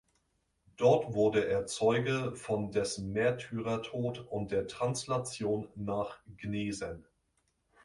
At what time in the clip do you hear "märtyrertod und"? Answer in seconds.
3.11-4.49